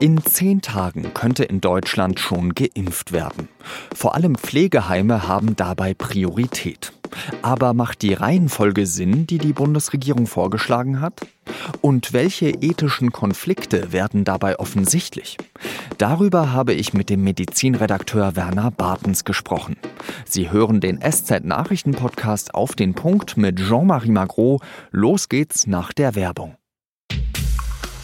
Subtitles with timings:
[0.00, 3.48] In zehn Tagen könnte in Deutschland schon geimpft werden.
[3.94, 6.92] Vor allem Pflegeheime haben dabei Priorität.
[7.42, 11.20] Aber macht die Reihenfolge Sinn, die die Bundesregierung vorgeschlagen hat?
[11.80, 15.36] Und welche ethischen Konflikte werden dabei offensichtlich?
[15.96, 19.76] Darüber habe ich mit dem Medizinredakteur Werner Bartens gesprochen.
[20.24, 24.60] Sie hören den SZ-Nachrichten-Podcast auf den Punkt mit Jean-Marie Magro.
[24.90, 26.56] Los geht's nach der Werbung.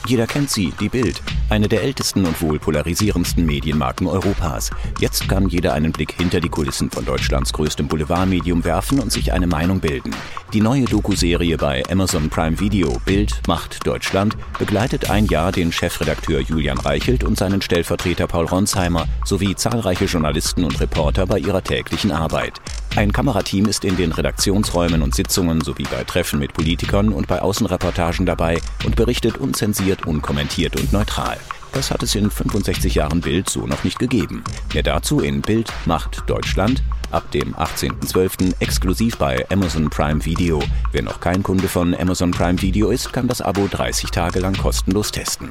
[0.06, 4.70] Jeder kennt sie, die Bild, eine der ältesten und wohl polarisierendsten Medienmarken Europas.
[5.00, 9.32] Jetzt kann jeder einen Blick hinter die Kulissen von Deutschlands größtem Boulevardmedium werfen und sich
[9.32, 10.14] eine Meinung bilden.
[10.52, 16.40] Die neue Doku-Serie bei Amazon Prime Video Bild macht Deutschland begleitet ein Jahr den Chefredakteur
[16.40, 22.12] Julian Reichelt und seinen Stellvertreter Paul Ronsheimer sowie zahlreiche Journalisten und Reporter bei ihrer täglichen
[22.12, 22.60] Arbeit.
[22.96, 27.40] Ein Kamerateam ist in den Redaktionsräumen und Sitzungen sowie bei Treffen mit Politikern und bei
[27.40, 31.39] Außenreportagen dabei und berichtet unzensiert, unkommentiert und neutral.
[31.72, 34.42] Das hat es in 65 Jahren Bild so noch nicht gegeben.
[34.74, 38.54] Mehr dazu in Bild macht Deutschland ab dem 18.12.
[38.60, 40.60] exklusiv bei Amazon Prime Video.
[40.92, 44.56] Wer noch kein Kunde von Amazon Prime Video ist, kann das Abo 30 Tage lang
[44.56, 45.50] kostenlos testen.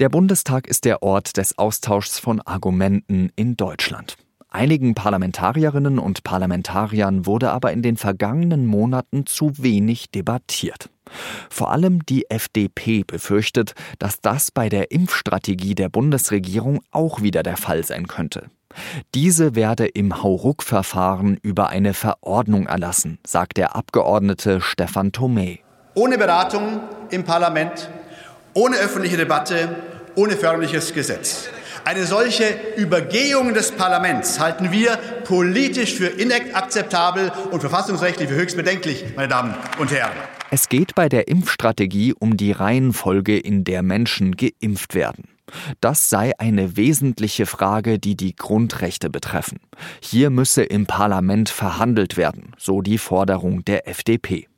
[0.00, 4.16] Der Bundestag ist der Ort des Austauschs von Argumenten in Deutschland.
[4.54, 10.90] Einigen Parlamentarierinnen und Parlamentariern wurde aber in den vergangenen Monaten zu wenig debattiert.
[11.50, 17.56] Vor allem die FDP befürchtet, dass das bei der Impfstrategie der Bundesregierung auch wieder der
[17.56, 18.46] Fall sein könnte.
[19.16, 25.58] Diese werde im Hauruck-Verfahren über eine Verordnung erlassen, sagt der Abgeordnete Stefan Thomé.
[25.94, 26.78] Ohne Beratung
[27.10, 27.90] im Parlament
[28.54, 29.82] ohne öffentliche Debatte,
[30.14, 31.48] ohne förmliches Gesetz.
[31.86, 32.44] Eine solche
[32.76, 39.54] Übergehung des Parlaments halten wir politisch für inakzeptabel und verfassungsrechtlich für höchst bedenklich, meine Damen
[39.78, 40.12] und Herren.
[40.50, 45.28] Es geht bei der Impfstrategie um die Reihenfolge, in der Menschen geimpft werden.
[45.82, 49.60] Das sei eine wesentliche Frage, die die Grundrechte betreffen.
[50.00, 54.48] Hier müsse im Parlament verhandelt werden, so die Forderung der FDP.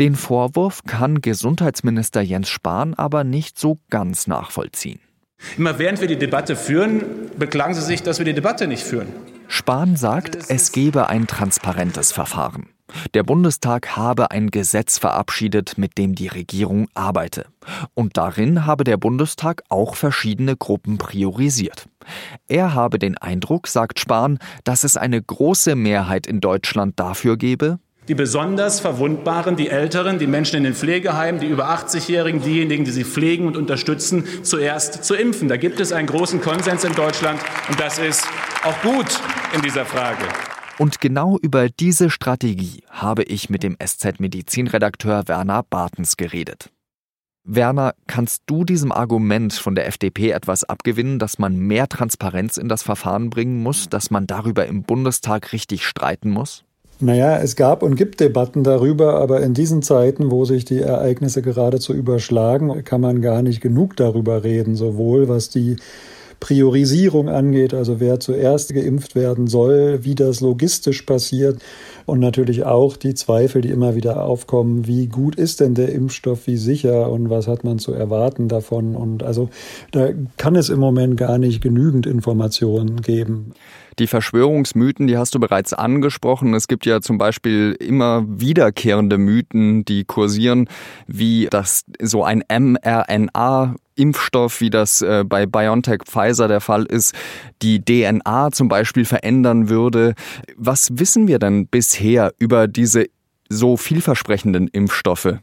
[0.00, 5.00] Den Vorwurf kann Gesundheitsminister Jens Spahn aber nicht so ganz nachvollziehen.
[5.58, 9.08] Immer während wir die Debatte führen, beklagen Sie sich, dass wir die Debatte nicht führen.
[9.48, 12.68] Spahn sagt, es gebe ein transparentes Verfahren.
[13.14, 17.46] Der Bundestag habe ein Gesetz verabschiedet, mit dem die Regierung arbeite.
[17.94, 21.86] Und darin habe der Bundestag auch verschiedene Gruppen priorisiert.
[22.46, 27.78] Er habe den Eindruck, sagt Spahn, dass es eine große Mehrheit in Deutschland dafür gebe,
[28.08, 32.90] die besonders Verwundbaren, die Älteren, die Menschen in den Pflegeheimen, die über 80-Jährigen, diejenigen, die
[32.90, 35.48] sie pflegen und unterstützen, zuerst zu impfen.
[35.48, 38.26] Da gibt es einen großen Konsens in Deutschland und das ist
[38.64, 39.06] auch gut
[39.54, 40.24] in dieser Frage.
[40.78, 46.70] Und genau über diese Strategie habe ich mit dem SZ-Medizinredakteur Werner Bartens geredet.
[47.44, 52.68] Werner, kannst du diesem Argument von der FDP etwas abgewinnen, dass man mehr Transparenz in
[52.68, 56.64] das Verfahren bringen muss, dass man darüber im Bundestag richtig streiten muss?
[57.00, 61.42] Naja, es gab und gibt Debatten darüber, aber in diesen Zeiten, wo sich die Ereignisse
[61.42, 65.76] geradezu überschlagen, kann man gar nicht genug darüber reden, sowohl was die
[66.40, 71.60] Priorisierung angeht, also wer zuerst geimpft werden soll, wie das logistisch passiert
[72.06, 76.46] und natürlich auch die Zweifel, die immer wieder aufkommen, wie gut ist denn der Impfstoff,
[76.46, 79.48] wie sicher und was hat man zu erwarten davon und also
[79.90, 83.52] da kann es im Moment gar nicht genügend Informationen geben.
[83.98, 86.54] Die Verschwörungsmythen, die hast du bereits angesprochen.
[86.54, 90.68] Es gibt ja zum Beispiel immer wiederkehrende Mythen, die kursieren,
[91.06, 97.14] wie dass so ein mRNA Impfstoff, wie das äh, bei BioNTech Pfizer der Fall ist,
[97.62, 100.14] die DNA zum Beispiel verändern würde.
[100.56, 103.06] Was wissen wir denn bisher über diese
[103.48, 105.38] so vielversprechenden Impfstoffe?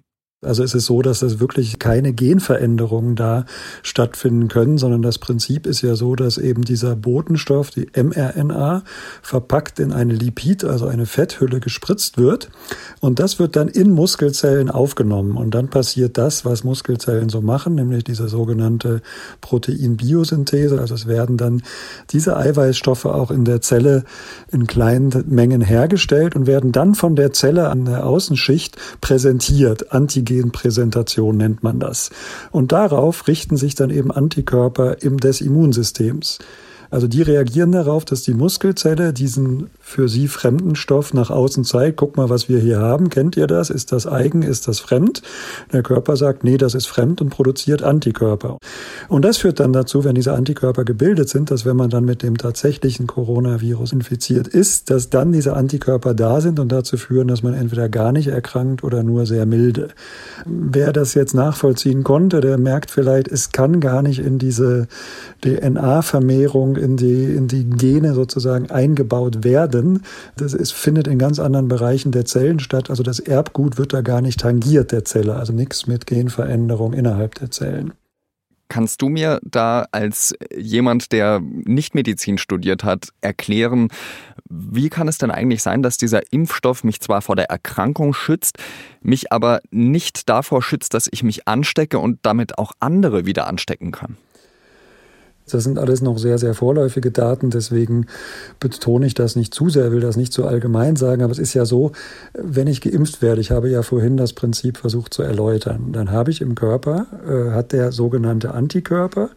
[0.46, 3.46] Also es ist so, dass es wirklich keine Genveränderungen da
[3.82, 8.84] stattfinden können, sondern das Prinzip ist ja so, dass eben dieser Botenstoff, die mRNA,
[9.22, 12.50] verpackt in eine Lipid, also eine Fetthülle gespritzt wird.
[13.00, 15.38] Und das wird dann in Muskelzellen aufgenommen.
[15.38, 19.02] Und dann passiert das, was Muskelzellen so machen, nämlich diese sogenannte
[19.42, 20.80] Proteinbiosynthese.
[20.80, 21.64] Also es werden dann
[22.12, 24.04] diese Eiweißstoffe auch in der Zelle
[24.52, 30.35] in kleinen Mengen hergestellt und werden dann von der Zelle an der Außenschicht präsentiert, Antigen
[30.36, 32.10] Antigenpräsentation nennt man das.
[32.52, 36.40] Und darauf richten sich dann eben Antikörper im des Immunsystems.
[36.96, 41.98] Also die reagieren darauf, dass die Muskelzelle diesen für sie fremden Stoff nach außen zeigt.
[41.98, 43.10] Guck mal, was wir hier haben.
[43.10, 43.70] Kennt ihr das?
[43.70, 44.44] Ist das eigen?
[44.44, 45.22] Ist das fremd?
[45.74, 48.60] Der Körper sagt, nee, das ist fremd und produziert Antikörper.
[49.10, 52.24] Und das führt dann dazu, wenn diese Antikörper gebildet sind, dass wenn man dann mit
[52.24, 57.44] dem tatsächlichen Coronavirus infiziert ist, dass dann diese Antikörper da sind und dazu führen, dass
[57.44, 59.90] man entweder gar nicht erkrankt oder nur sehr milde.
[60.46, 64.88] Wer das jetzt nachvollziehen konnte, der merkt vielleicht, es kann gar nicht in diese
[65.44, 70.04] DNA-Vermehrung, in die, in die Gene sozusagen eingebaut werden.
[70.38, 72.90] Das ist, findet in ganz anderen Bereichen der Zellen statt.
[72.90, 75.36] Also das Erbgut wird da gar nicht tangiert der Zelle.
[75.36, 77.94] Also nichts mit Genveränderung innerhalb der Zellen.
[78.68, 83.90] Kannst du mir da als jemand, der nicht Medizin studiert hat, erklären,
[84.50, 88.58] wie kann es denn eigentlich sein, dass dieser Impfstoff mich zwar vor der Erkrankung schützt,
[89.02, 93.92] mich aber nicht davor schützt, dass ich mich anstecke und damit auch andere wieder anstecken
[93.92, 94.18] kann?
[95.50, 98.08] Das sind alles noch sehr, sehr vorläufige Daten, deswegen
[98.60, 101.54] betone ich das nicht zu sehr, will das nicht zu allgemein sagen, aber es ist
[101.54, 101.92] ja so,
[102.34, 106.32] wenn ich geimpft werde, ich habe ja vorhin das Prinzip versucht zu erläutern, dann habe
[106.32, 109.30] ich im Körper, äh, hat der sogenannte Antikörper,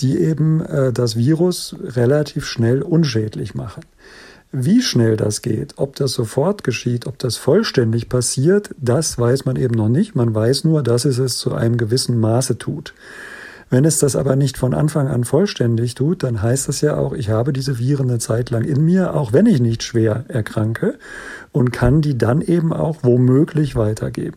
[0.00, 3.82] die eben äh, das Virus relativ schnell unschädlich machen.
[4.52, 9.54] Wie schnell das geht, ob das sofort geschieht, ob das vollständig passiert, das weiß man
[9.54, 10.16] eben noch nicht.
[10.16, 12.92] Man weiß nur, dass es es zu einem gewissen Maße tut.
[13.70, 17.12] Wenn es das aber nicht von Anfang an vollständig tut, dann heißt das ja auch,
[17.12, 20.98] ich habe diese Viren eine Zeit lang in mir, auch wenn ich nicht schwer erkranke
[21.52, 24.36] und kann die dann eben auch womöglich weitergeben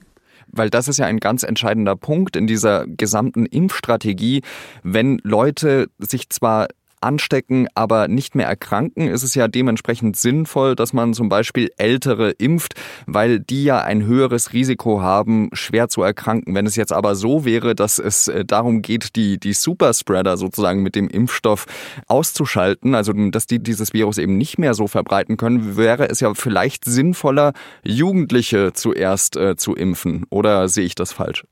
[0.56, 4.44] weil das ist ja ein ganz entscheidender Punkt in dieser gesamten Impfstrategie.
[4.84, 6.68] Wenn Leute sich zwar
[7.04, 12.32] anstecken, aber nicht mehr erkranken, ist es ja dementsprechend sinnvoll, dass man zum Beispiel Ältere
[12.32, 12.74] impft,
[13.06, 16.56] weil die ja ein höheres Risiko haben, schwer zu erkranken.
[16.56, 20.82] Wenn es jetzt aber so wäre, dass es äh, darum geht, die, die Superspreader sozusagen
[20.82, 21.66] mit dem Impfstoff
[22.08, 26.34] auszuschalten, also dass die dieses Virus eben nicht mehr so verbreiten können, wäre es ja
[26.34, 27.54] vielleicht sinnvoller,
[27.84, 30.26] Jugendliche zuerst äh, zu impfen.
[30.30, 31.44] Oder sehe ich das falsch?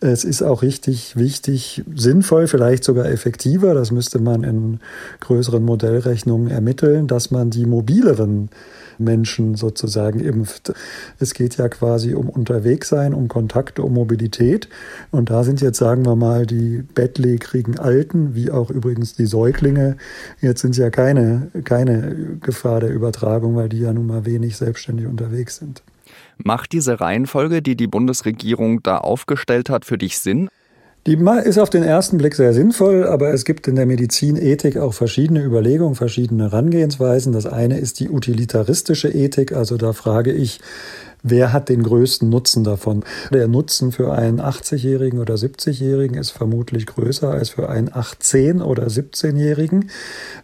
[0.00, 4.80] Es ist auch richtig wichtig, sinnvoll, vielleicht sogar effektiver, das müsste man in
[5.20, 8.50] größeren Modellrechnungen ermitteln, dass man die mobileren
[8.98, 10.72] Menschen sozusagen impft.
[11.18, 14.68] Es geht ja quasi um Unterwegssein, um Kontakte, um Mobilität.
[15.10, 19.96] Und da sind jetzt, sagen wir mal, die bettlägerigen Alten, wie auch übrigens die Säuglinge,
[20.40, 25.06] jetzt sind ja keine, keine Gefahr der Übertragung, weil die ja nun mal wenig selbstständig
[25.06, 25.82] unterwegs sind.
[26.42, 30.48] Macht diese Reihenfolge, die die Bundesregierung da aufgestellt hat, für dich Sinn?
[31.06, 34.92] Die ist auf den ersten Blick sehr sinnvoll, aber es gibt in der Medizinethik auch
[34.92, 37.32] verschiedene Überlegungen, verschiedene Herangehensweisen.
[37.32, 40.58] Das eine ist die utilitaristische Ethik, also da frage ich,
[41.28, 43.02] Wer hat den größten Nutzen davon?
[43.32, 48.86] Der Nutzen für einen 80-Jährigen oder 70-Jährigen ist vermutlich größer als für einen 18- oder
[48.86, 49.90] 17-Jährigen,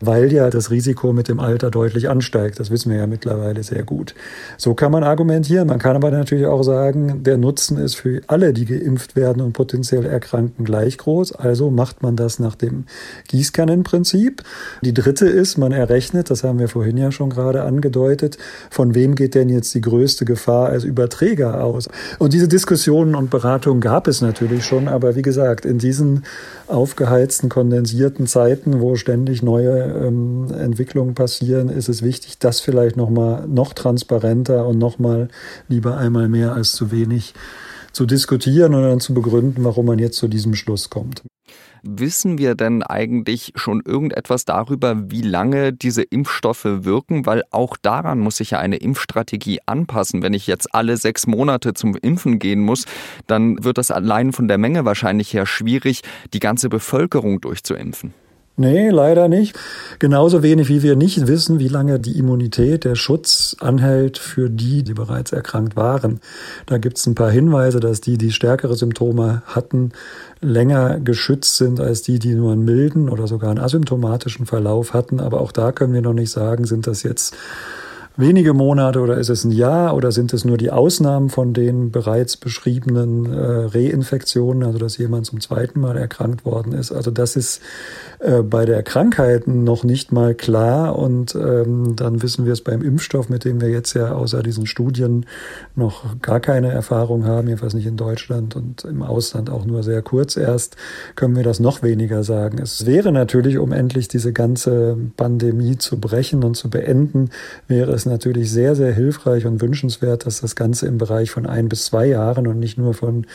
[0.00, 2.58] weil ja das Risiko mit dem Alter deutlich ansteigt.
[2.58, 4.16] Das wissen wir ja mittlerweile sehr gut.
[4.58, 5.68] So kann man argumentieren.
[5.68, 9.52] Man kann aber natürlich auch sagen, der Nutzen ist für alle, die geimpft werden und
[9.52, 11.30] potenziell erkranken, gleich groß.
[11.30, 12.86] Also macht man das nach dem
[13.28, 14.42] Gießkannenprinzip.
[14.80, 18.36] Die dritte ist, man errechnet, das haben wir vorhin ja schon gerade angedeutet,
[18.68, 21.88] von wem geht denn jetzt die größte Gefahr als Überträger aus.
[22.18, 26.24] Und diese Diskussionen und Beratungen gab es natürlich schon, aber wie gesagt, in diesen
[26.66, 33.10] aufgeheizten, kondensierten Zeiten, wo ständig neue ähm, Entwicklungen passieren, ist es wichtig, das vielleicht noch
[33.10, 35.28] mal noch transparenter und noch mal
[35.68, 37.34] lieber einmal mehr als zu wenig
[37.92, 41.22] zu diskutieren und dann zu begründen, warum man jetzt zu diesem Schluss kommt.
[41.84, 47.26] Wissen wir denn eigentlich schon irgendetwas darüber, wie lange diese Impfstoffe wirken?
[47.26, 50.22] Weil auch daran muss sich ja eine Impfstrategie anpassen.
[50.22, 52.84] Wenn ich jetzt alle sechs Monate zum Impfen gehen muss,
[53.26, 58.14] dann wird das allein von der Menge wahrscheinlich her schwierig, die ganze Bevölkerung durchzuimpfen.
[58.56, 59.58] Nee, leider nicht.
[59.98, 64.82] Genauso wenig wie wir nicht wissen, wie lange die Immunität, der Schutz anhält für die,
[64.82, 66.20] die bereits erkrankt waren.
[66.66, 69.92] Da gibt es ein paar Hinweise, dass die, die stärkere Symptome hatten,
[70.42, 75.20] länger geschützt sind als die, die nur einen milden oder sogar einen asymptomatischen Verlauf hatten.
[75.20, 77.34] Aber auch da können wir noch nicht sagen, sind das jetzt
[78.16, 81.90] wenige Monate oder ist es ein Jahr oder sind es nur die Ausnahmen von den
[81.90, 86.92] bereits beschriebenen äh, Reinfektionen, also dass jemand zum zweiten Mal erkrankt worden ist.
[86.92, 87.60] Also das ist
[88.18, 92.82] äh, bei der Krankheit noch nicht mal klar und ähm, dann wissen wir es beim
[92.82, 95.26] Impfstoff, mit dem wir jetzt ja außer diesen Studien
[95.74, 100.02] noch gar keine Erfahrung haben, jedenfalls nicht in Deutschland und im Ausland auch nur sehr
[100.02, 100.76] kurz erst,
[101.16, 102.58] können wir das noch weniger sagen.
[102.58, 107.30] Es wäre natürlich, um endlich diese ganze Pandemie zu brechen und zu beenden,
[107.68, 111.68] wäre es natürlich sehr, sehr hilfreich und wünschenswert, dass das Ganze im Bereich von ein
[111.68, 113.26] bis zwei Jahren und nicht nur von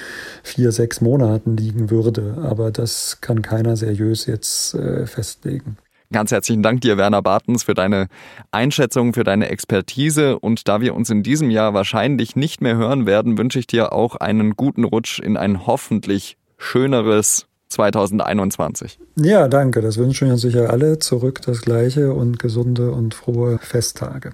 [0.44, 2.38] vier, sechs Monaten liegen würde.
[2.44, 5.78] Aber das kann keiner seriös jetzt äh, festlegen.
[6.12, 8.08] Ganz herzlichen Dank dir, Werner Bartens, für deine
[8.52, 10.40] Einschätzung, für deine Expertise.
[10.40, 13.92] Und da wir uns in diesem Jahr wahrscheinlich nicht mehr hören werden, wünsche ich dir
[13.92, 19.00] auch einen guten Rutsch in ein hoffentlich schöneres 2021.
[19.18, 19.82] Ja, danke.
[19.82, 21.00] Das wünschen wir uns sicher alle.
[21.00, 24.32] Zurück das Gleiche und gesunde und frohe Festtage.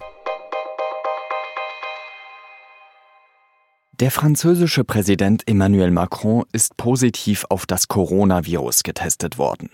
[3.99, 9.69] Der französische Präsident Emmanuel Macron ist positiv auf das Coronavirus getestet worden.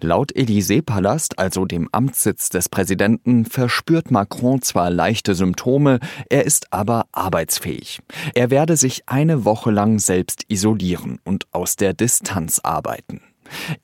[0.00, 5.98] Laut Élysée-Palast, also dem Amtssitz des Präsidenten, verspürt Macron zwar leichte Symptome,
[6.30, 7.98] er ist aber arbeitsfähig.
[8.36, 13.22] Er werde sich eine Woche lang selbst isolieren und aus der Distanz arbeiten.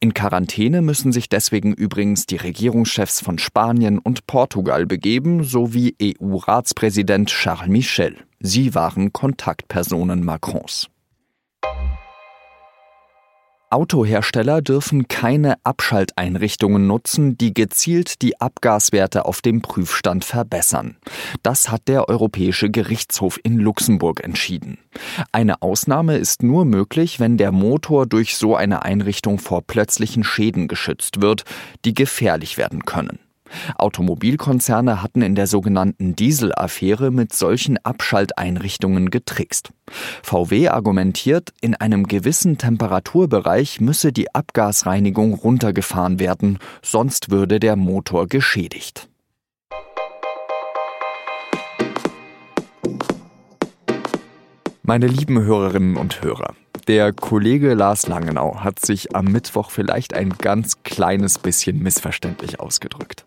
[0.01, 7.29] In Quarantäne müssen sich deswegen übrigens die Regierungschefs von Spanien und Portugal begeben, sowie EU-Ratspräsident
[7.29, 8.17] Charles Michel.
[8.41, 10.89] Sie waren Kontaktpersonen Macrons.
[13.71, 20.97] Autohersteller dürfen keine Abschalteinrichtungen nutzen, die gezielt die Abgaswerte auf dem Prüfstand verbessern.
[21.45, 24.79] Das hat der Europäische Gerichtshof in Luxemburg entschieden.
[25.31, 30.67] Eine Ausnahme ist nur möglich, wenn der Motor durch so eine Einrichtung vor plötzlichen Schäden
[30.67, 31.45] geschützt wird,
[31.85, 33.21] die gefährlich werden können.
[33.77, 39.71] Automobilkonzerne hatten in der sogenannten Dieselaffäre mit solchen Abschalteinrichtungen getrickst.
[40.23, 48.27] VW argumentiert, in einem gewissen Temperaturbereich müsse die Abgasreinigung runtergefahren werden, sonst würde der Motor
[48.27, 49.09] geschädigt.
[54.83, 56.55] Meine lieben Hörerinnen und Hörer,
[56.91, 63.23] der Kollege Lars Langenau hat sich am Mittwoch vielleicht ein ganz kleines bisschen missverständlich ausgedrückt.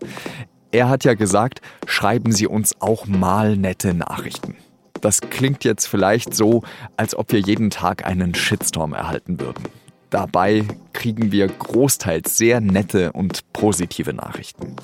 [0.73, 4.57] Er hat ja gesagt, schreiben Sie uns auch mal nette Nachrichten.
[4.99, 6.63] Das klingt jetzt vielleicht so,
[6.97, 9.63] als ob wir jeden Tag einen Shitstorm erhalten würden.
[10.09, 14.75] Dabei kriegen wir großteils sehr nette und positive Nachrichten.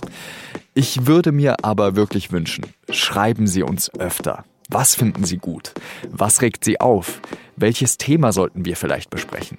[0.74, 4.46] Ich würde mir aber wirklich wünschen, schreiben Sie uns öfter.
[4.70, 5.74] Was finden Sie gut?
[6.10, 7.20] Was regt Sie auf?
[7.62, 9.58] Welches Thema sollten wir vielleicht besprechen?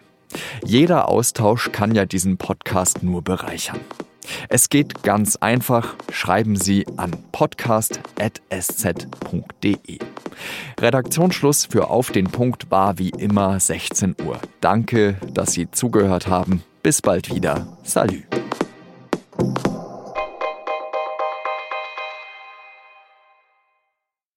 [0.65, 3.79] Jeder Austausch kann ja diesen Podcast nur bereichern.
[4.49, 5.97] Es geht ganz einfach.
[6.11, 9.99] Schreiben Sie an podcast.sz.de.
[10.81, 14.41] Redaktionsschluss für Auf den Punkt war wie immer 16 Uhr.
[14.63, 16.63] Danke, dass Sie zugehört haben.
[16.83, 17.77] Bis bald wieder.
[17.83, 18.23] Salü.